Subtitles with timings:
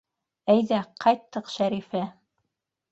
[0.53, 2.05] Әйҙә, ҡайттыҡ Шәрифә.